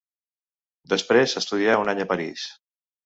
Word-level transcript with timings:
Després 0.95 1.37
estudià 1.43 1.77
un 1.85 1.93
any 1.93 2.03
París. 2.15 2.47